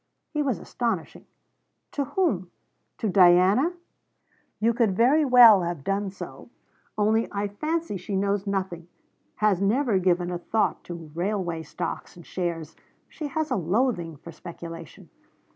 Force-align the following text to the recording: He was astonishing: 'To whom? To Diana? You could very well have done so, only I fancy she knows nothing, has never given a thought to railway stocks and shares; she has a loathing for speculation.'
He 0.33 0.41
was 0.41 0.57
astonishing: 0.57 1.27
'To 1.91 2.05
whom? 2.05 2.49
To 2.97 3.07
Diana? 3.07 3.73
You 4.59 4.73
could 4.73 4.97
very 4.97 5.23
well 5.23 5.61
have 5.61 5.83
done 5.83 6.09
so, 6.09 6.49
only 6.97 7.27
I 7.31 7.47
fancy 7.47 7.97
she 7.97 8.15
knows 8.15 8.47
nothing, 8.47 8.87
has 9.35 9.61
never 9.61 9.99
given 9.99 10.31
a 10.31 10.39
thought 10.39 10.83
to 10.85 11.11
railway 11.13 11.61
stocks 11.61 12.15
and 12.15 12.25
shares; 12.25 12.75
she 13.09 13.27
has 13.27 13.51
a 13.51 13.55
loathing 13.55 14.15
for 14.17 14.31
speculation.' 14.31 15.11